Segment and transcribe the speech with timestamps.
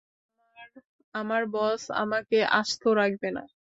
[1.15, 3.43] আমার বস আমাকে আস্ত রাখবে না।